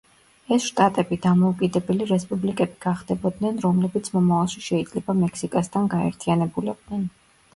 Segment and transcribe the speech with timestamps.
[0.53, 7.07] ეს შტატები დამოუკიდებელი რესპუბლიკები გახდებოდნენ, რომლებიც მომავალში შეიძლება მექსიკასთან გაერთიანებულიყვნენ.